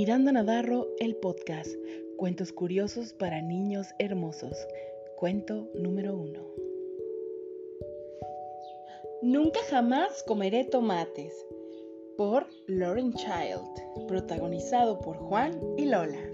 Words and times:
Miranda 0.00 0.32
Navarro, 0.32 0.88
el 0.98 1.14
podcast. 1.16 1.70
Cuentos 2.16 2.54
curiosos 2.54 3.12
para 3.12 3.42
niños 3.42 3.86
hermosos. 3.98 4.56
Cuento 5.18 5.68
número 5.74 6.16
uno. 6.16 6.40
Nunca 9.20 9.60
jamás 9.68 10.24
comeré 10.26 10.64
tomates. 10.64 11.34
Por 12.16 12.46
Lauren 12.66 13.12
Child. 13.12 14.06
Protagonizado 14.08 14.98
por 15.00 15.18
Juan 15.18 15.60
y 15.76 15.84
Lola. 15.84 16.30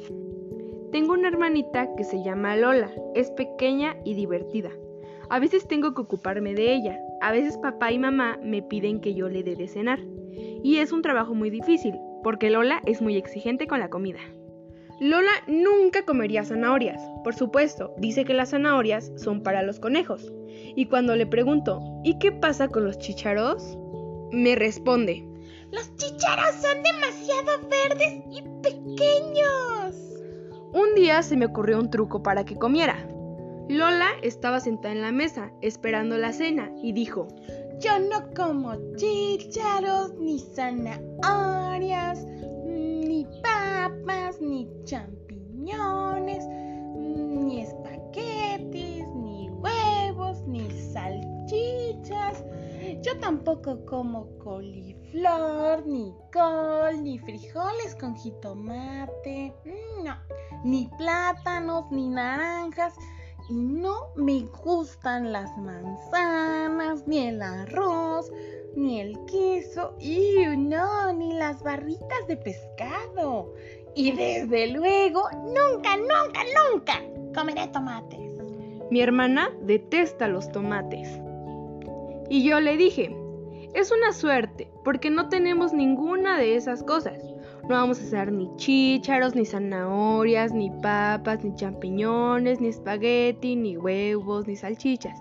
Tengo 0.92 1.14
una 1.14 1.26
hermanita 1.26 1.92
que 1.96 2.04
se 2.04 2.22
llama 2.22 2.54
Lola. 2.54 2.94
Es 3.16 3.32
pequeña 3.32 3.96
y 4.04 4.14
divertida. 4.14 4.70
A 5.28 5.40
veces 5.40 5.66
tengo 5.66 5.92
que 5.92 6.02
ocuparme 6.02 6.54
de 6.54 6.72
ella. 6.72 7.00
A 7.20 7.32
veces 7.32 7.58
papá 7.58 7.90
y 7.90 7.98
mamá 7.98 8.38
me 8.44 8.62
piden 8.62 9.00
que 9.00 9.14
yo 9.14 9.28
le 9.28 9.42
dé 9.42 9.56
de 9.56 9.66
cenar. 9.66 9.98
Y 10.62 10.76
es 10.76 10.92
un 10.92 11.02
trabajo 11.02 11.34
muy 11.34 11.50
difícil, 11.50 11.98
porque 12.22 12.50
Lola 12.50 12.80
es 12.86 13.02
muy 13.02 13.16
exigente 13.16 13.66
con 13.66 13.80
la 13.80 13.90
comida. 13.90 14.20
Lola 15.00 15.32
nunca 15.46 16.04
comería 16.04 16.44
zanahorias. 16.44 17.00
Por 17.22 17.34
supuesto, 17.34 17.94
dice 17.98 18.24
que 18.24 18.34
las 18.34 18.50
zanahorias 18.50 19.12
son 19.16 19.42
para 19.42 19.62
los 19.62 19.78
conejos. 19.78 20.32
Y 20.74 20.86
cuando 20.86 21.16
le 21.16 21.26
pregunto, 21.26 21.80
¿y 22.02 22.18
qué 22.18 22.32
pasa 22.32 22.68
con 22.68 22.84
los 22.84 22.98
chícharos? 22.98 23.76
Me 24.32 24.54
responde, 24.54 25.26
los 25.72 25.94
chícharos 25.96 26.54
son 26.54 26.82
demasiado 26.82 27.68
verdes 27.68 28.22
y 28.30 28.42
pequeños. 28.62 29.96
Un 30.72 30.94
día 30.94 31.22
se 31.22 31.36
me 31.36 31.46
ocurrió 31.46 31.78
un 31.78 31.90
truco 31.90 32.22
para 32.22 32.44
que 32.44 32.56
comiera. 32.56 32.96
Lola 33.68 34.10
estaba 34.22 34.60
sentada 34.60 34.94
en 34.94 35.02
la 35.02 35.10
mesa 35.10 35.50
esperando 35.60 36.18
la 36.18 36.32
cena 36.32 36.70
y 36.82 36.92
dijo, 36.92 37.26
yo 37.80 37.98
no 37.98 38.32
como 38.34 38.74
chícharos, 38.96 40.14
ni 40.14 40.38
zanahorias, 40.38 42.24
ni 42.64 43.26
papas, 43.42 44.40
ni 44.40 44.68
champiñones, 44.84 46.46
ni 46.96 47.60
espaguetis, 47.60 49.06
ni 49.08 49.50
huevos, 49.50 50.40
ni 50.46 50.70
salchichas. 50.92 52.44
Yo 53.02 53.18
tampoco 53.20 53.84
como 53.84 54.26
coliflor, 54.38 55.86
ni 55.86 56.14
col, 56.32 57.02
ni 57.02 57.18
frijoles 57.18 57.94
con 58.00 58.16
jitomate, 58.16 59.54
no, 60.02 60.14
ni 60.64 60.88
plátanos, 60.96 61.90
ni 61.90 62.08
naranjas 62.08 62.94
y 63.48 63.54
no 63.54 64.08
me 64.16 64.46
gustan 64.64 65.32
las 65.32 65.56
manzanas, 65.58 67.06
ni 67.06 67.28
el 67.28 67.40
arroz, 67.42 68.32
ni 68.74 69.00
el 69.00 69.18
queso, 69.26 69.94
y 70.00 70.44
no, 70.56 71.12
ni 71.12 71.32
las 71.34 71.62
barritas 71.62 72.26
de 72.26 72.36
pescado. 72.36 73.54
Y 73.94 74.12
desde 74.12 74.68
luego, 74.68 75.22
nunca, 75.32 75.96
nunca, 75.96 76.40
nunca 76.70 77.02
comeré 77.34 77.68
tomates. 77.68 78.32
Mi 78.90 79.00
hermana 79.00 79.50
detesta 79.62 80.28
los 80.28 80.50
tomates. 80.52 81.08
Y 82.28 82.42
yo 82.42 82.60
le 82.60 82.76
dije, 82.76 83.16
es 83.74 83.92
una 83.92 84.12
suerte, 84.12 84.70
porque 84.84 85.10
no 85.10 85.28
tenemos 85.28 85.72
ninguna 85.72 86.38
de 86.38 86.56
esas 86.56 86.82
cosas. 86.82 87.18
No 87.68 87.74
vamos 87.74 87.98
a 87.98 88.02
hacer 88.02 88.30
ni 88.30 88.48
chícharos, 88.56 89.34
ni 89.34 89.44
zanahorias, 89.44 90.52
ni 90.52 90.70
papas, 90.70 91.42
ni 91.42 91.52
champiñones, 91.56 92.60
ni 92.60 92.68
espagueti, 92.68 93.56
ni 93.56 93.76
huevos, 93.76 94.46
ni 94.46 94.54
salchichas. 94.54 95.20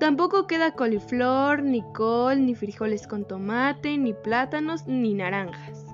Tampoco 0.00 0.48
queda 0.48 0.72
coliflor, 0.72 1.62
ni 1.62 1.82
col, 1.92 2.46
ni 2.46 2.56
frijoles 2.56 3.06
con 3.06 3.24
tomate, 3.24 3.96
ni 3.96 4.12
plátanos, 4.12 4.88
ni 4.88 5.14
naranjas. 5.14 5.86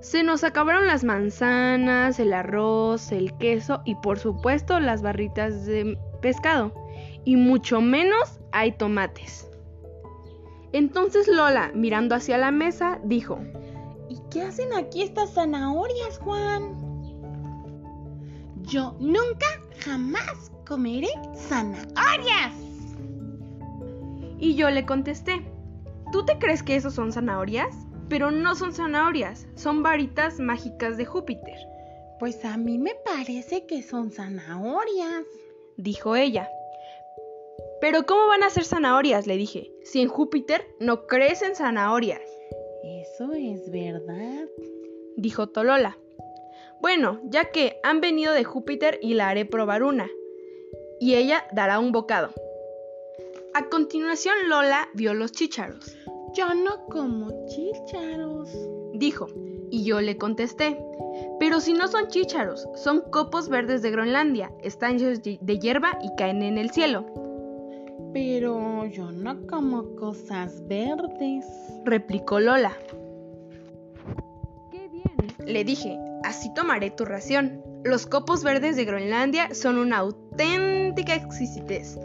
Se 0.00 0.24
nos 0.24 0.42
acabaron 0.42 0.88
las 0.88 1.04
manzanas, 1.04 2.18
el 2.18 2.32
arroz, 2.32 3.12
el 3.12 3.36
queso 3.38 3.82
y 3.84 3.94
por 3.96 4.18
supuesto 4.18 4.80
las 4.80 5.00
barritas 5.00 5.64
de 5.64 5.96
pescado. 6.20 6.72
Y 7.24 7.36
mucho 7.36 7.80
menos 7.80 8.40
hay 8.50 8.72
tomates. 8.72 9.48
Entonces 10.72 11.28
Lola, 11.28 11.70
mirando 11.74 12.14
hacia 12.14 12.36
la 12.36 12.50
mesa, 12.50 13.00
dijo, 13.04 13.38
¿Y 14.08 14.18
qué 14.30 14.42
hacen 14.42 14.72
aquí 14.72 15.02
estas 15.02 15.34
zanahorias, 15.34 16.18
Juan? 16.18 16.88
Yo 18.62 18.94
nunca, 19.00 19.46
jamás 19.80 20.50
comeré 20.66 21.08
zanahorias. 21.36 22.54
Y 24.38 24.54
yo 24.54 24.70
le 24.70 24.86
contesté, 24.86 25.42
¿tú 26.12 26.24
te 26.24 26.38
crees 26.38 26.62
que 26.62 26.76
esos 26.76 26.94
son 26.94 27.12
zanahorias? 27.12 27.74
Pero 28.08 28.30
no 28.30 28.54
son 28.54 28.72
zanahorias, 28.72 29.46
son 29.54 29.82
varitas 29.82 30.38
mágicas 30.38 30.96
de 30.96 31.04
Júpiter. 31.04 31.56
Pues 32.18 32.44
a 32.44 32.56
mí 32.56 32.78
me 32.78 32.94
parece 33.04 33.66
que 33.66 33.82
son 33.82 34.10
zanahorias, 34.10 35.24
dijo 35.76 36.16
ella. 36.16 36.48
Pero 37.80 38.06
¿cómo 38.06 38.26
van 38.26 38.42
a 38.42 38.50
ser 38.50 38.64
zanahorias? 38.64 39.26
le 39.26 39.36
dije. 39.36 39.70
Si 39.84 40.00
en 40.00 40.08
Júpiter 40.08 40.66
no 40.80 41.06
crecen 41.06 41.54
zanahorias. 41.54 42.22
Eso 43.18 43.32
es 43.32 43.68
verdad, 43.72 44.48
dijo 45.16 45.48
Tolola. 45.48 45.98
Bueno, 46.80 47.20
ya 47.24 47.50
que 47.50 47.80
han 47.82 48.00
venido 48.00 48.32
de 48.32 48.44
Júpiter 48.44 49.00
y 49.02 49.14
la 49.14 49.28
haré 49.28 49.44
probar 49.44 49.82
una. 49.82 50.08
Y 51.00 51.16
ella 51.16 51.44
dará 51.50 51.80
un 51.80 51.90
bocado. 51.90 52.30
A 53.54 53.68
continuación 53.70 54.36
Lola 54.46 54.88
vio 54.94 55.14
los 55.14 55.32
chícharos. 55.32 55.96
Yo 56.32 56.54
no 56.54 56.86
como 56.86 57.44
chícharos, 57.46 58.50
dijo, 58.92 59.26
y 59.68 59.82
yo 59.82 60.00
le 60.00 60.16
contesté. 60.16 60.78
Pero 61.40 61.58
si 61.58 61.72
no 61.72 61.88
son 61.88 62.06
chícharos, 62.06 62.68
son 62.76 63.00
copos 63.10 63.48
verdes 63.48 63.82
de 63.82 63.90
Groenlandia, 63.90 64.52
están 64.62 64.94
hechos 64.94 65.22
de 65.24 65.58
hierba 65.58 65.98
y 66.04 66.14
caen 66.16 66.42
en 66.42 66.56
el 66.56 66.70
cielo. 66.70 67.04
Pero 68.12 68.86
yo 68.86 69.10
no 69.10 69.44
como 69.48 69.96
cosas 69.96 70.64
verdes, 70.68 71.44
replicó 71.84 72.38
Lola 72.38 72.76
le 75.48 75.64
dije, 75.64 75.98
así 76.24 76.52
tomaré 76.54 76.90
tu 76.90 77.04
ración. 77.04 77.62
Los 77.84 78.06
copos 78.06 78.44
verdes 78.44 78.76
de 78.76 78.84
Groenlandia 78.84 79.54
son 79.54 79.78
una 79.78 79.98
auténtica 79.98 81.14
exquisitez. 81.14 81.98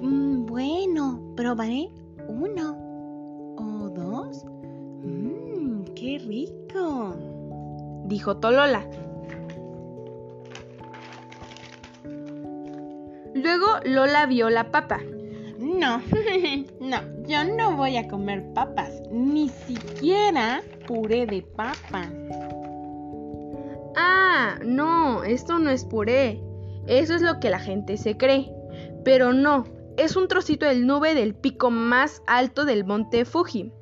Mm, 0.00 0.46
bueno, 0.46 1.34
probaré 1.36 1.90
uno 2.28 2.76
o 3.58 3.90
dos. 3.90 4.44
Mmm, 5.04 5.84
qué 5.94 6.18
rico, 6.18 7.14
dijo 8.06 8.38
Tolola. 8.38 8.86
Luego 13.34 13.66
Lola 13.84 14.26
vio 14.26 14.50
la 14.50 14.70
papa. 14.70 15.00
No, 15.80 16.02
no, 16.80 16.98
yo 17.26 17.42
no 17.42 17.74
voy 17.74 17.96
a 17.96 18.06
comer 18.06 18.44
papas, 18.52 19.00
ni 19.10 19.48
siquiera 19.48 20.60
puré 20.86 21.24
de 21.24 21.40
papa. 21.40 22.06
Ah, 23.96 24.58
no, 24.62 25.24
esto 25.24 25.58
no 25.58 25.70
es 25.70 25.86
puré. 25.86 26.38
Eso 26.86 27.14
es 27.14 27.22
lo 27.22 27.40
que 27.40 27.48
la 27.48 27.58
gente 27.58 27.96
se 27.96 28.18
cree. 28.18 28.52
Pero 29.06 29.32
no, 29.32 29.64
es 29.96 30.16
un 30.16 30.28
trocito 30.28 30.66
de 30.66 30.76
nube 30.76 31.14
del 31.14 31.34
pico 31.34 31.70
más 31.70 32.22
alto 32.26 32.66
del 32.66 32.84
monte 32.84 33.24
Fuji. 33.24 33.72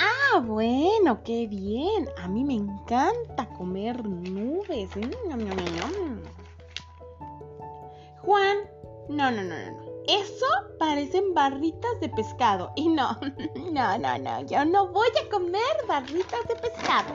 Ah, 0.00 0.40
bueno, 0.40 1.22
qué 1.22 1.46
bien. 1.46 2.08
A 2.20 2.26
mí 2.26 2.42
me 2.42 2.54
encanta 2.54 3.48
comer 3.56 4.04
nubes. 4.04 4.90
Juan, 8.22 8.56
no, 9.08 9.30
no, 9.30 9.42
no, 9.44 9.70
no. 9.70 9.87
Eso 10.08 10.46
parecen 10.78 11.34
barritas 11.34 12.00
de 12.00 12.08
pescado. 12.08 12.72
Y 12.76 12.88
no, 12.88 13.18
no, 13.72 13.98
no, 13.98 14.18
no, 14.18 14.46
yo 14.46 14.64
no 14.64 14.88
voy 14.88 15.08
a 15.22 15.28
comer 15.30 15.62
barritas 15.86 16.40
de 16.48 16.56
pescado. 16.56 17.14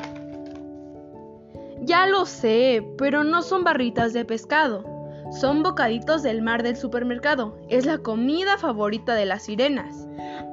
Ya 1.81 2.05
lo 2.05 2.25
sé, 2.25 2.87
pero 2.97 3.23
no 3.23 3.41
son 3.41 3.63
barritas 3.63 4.13
de 4.13 4.25
pescado. 4.25 4.85
Son 5.31 5.63
bocaditos 5.63 6.21
del 6.21 6.43
mar 6.43 6.61
del 6.61 6.77
supermercado. 6.77 7.57
Es 7.67 7.85
la 7.85 7.97
comida 7.97 8.59
favorita 8.59 9.15
de 9.15 9.25
las 9.25 9.43
sirenas. 9.43 10.07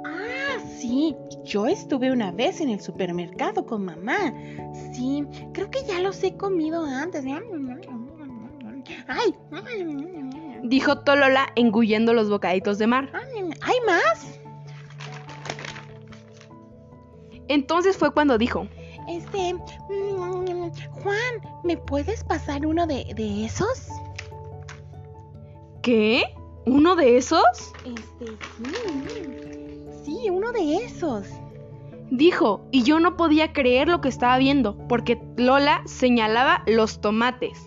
Ah, 0.06 0.58
sí. 0.78 1.14
Yo 1.44 1.66
estuve 1.66 2.10
una 2.10 2.32
vez 2.32 2.60
en 2.60 2.70
el 2.70 2.81
supermercado 2.81 3.66
con 3.66 3.84
mamá. 3.84 4.32
Sí, 4.92 5.26
creo 5.52 5.70
que 5.70 5.84
ya 5.84 6.00
los 6.00 6.22
he 6.22 6.37
comido 6.37 6.84
antes. 6.84 7.25
¡Ay! 9.06 9.34
Dijo 10.62 11.00
Tolola 11.00 11.52
engullendo 11.56 12.12
los 12.12 12.28
bocaditos 12.28 12.78
de 12.78 12.86
mar. 12.86 13.10
¿Hay 13.62 13.76
más? 13.86 14.40
Entonces 17.48 17.96
fue 17.96 18.12
cuando 18.12 18.38
dijo, 18.38 18.66
Este, 19.08 19.54
mm, 19.54 20.70
Juan, 21.02 21.62
¿me 21.64 21.76
puedes 21.76 22.22
pasar 22.24 22.64
uno 22.66 22.86
de, 22.86 23.12
de, 23.14 23.44
esos? 23.44 23.88
¿Qué? 25.82 26.22
¿Uno 26.66 26.94
de 26.94 27.16
esos? 27.16 27.72
Este, 27.84 28.26
sí. 28.56 29.30
Sí, 30.04 30.30
uno 30.30 30.52
de 30.52 30.76
esos. 30.76 31.26
Dijo, 32.10 32.62
y 32.70 32.82
yo 32.82 33.00
no 33.00 33.16
podía 33.16 33.52
creer 33.52 33.88
lo 33.88 34.00
que 34.00 34.08
estaba 34.08 34.36
viendo, 34.38 34.76
porque 34.88 35.20
Lola 35.36 35.82
señalaba 35.86 36.62
los 36.66 37.00
tomates. 37.00 37.58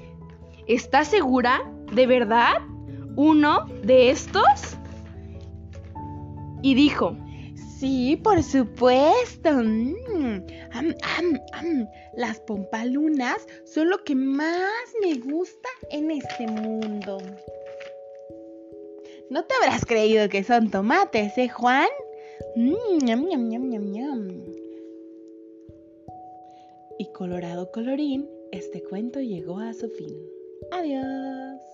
¿Estás 0.67 1.07
segura? 1.07 1.61
¿De 1.91 2.07
verdad? 2.07 2.53
¿Uno 3.15 3.65
de 3.83 4.09
estos? 4.09 4.77
Y 6.61 6.75
dijo, 6.75 7.15
Sí, 7.83 8.15
por 8.15 8.41
supuesto. 8.41 9.51
Mm. 9.51 10.45
Las 12.15 12.39
pompalunas 12.39 13.45
son 13.65 13.89
lo 13.89 13.97
que 14.05 14.15
más 14.15 14.71
me 15.01 15.15
gusta 15.15 15.67
en 15.91 16.09
este 16.11 16.47
mundo. 16.47 17.17
No 19.29 19.43
te 19.43 19.53
habrás 19.55 19.83
creído 19.83 20.29
que 20.29 20.45
son 20.45 20.71
tomates, 20.71 21.37
¿eh, 21.37 21.49
Juan? 21.49 21.89
Mm. 22.55 23.19
Y 26.99 27.11
colorado 27.11 27.69
colorín, 27.69 28.29
este 28.53 28.81
cuento 28.81 29.19
llegó 29.19 29.59
a 29.59 29.73
su 29.73 29.89
fin. 29.89 30.15
Adiós. 30.71 31.72